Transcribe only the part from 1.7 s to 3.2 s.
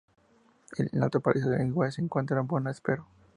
se encuentra Bona Espero.